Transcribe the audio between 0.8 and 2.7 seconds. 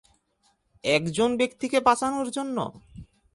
একজন ব্যক্তিকে বাঁচানোর জন্য?